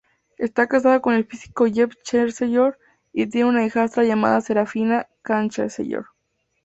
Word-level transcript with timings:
Está 0.39 0.65
casada 0.65 0.99
con 0.99 1.13
el 1.13 1.25
físico 1.25 1.67
Jeff 1.71 1.93
Chancellor, 2.01 2.75
y 3.13 3.27
tiene 3.27 3.47
una 3.49 3.63
hijastra 3.67 4.03
llamada 4.03 4.41
Serafina 4.41 5.07
Chancellor. 5.23 6.07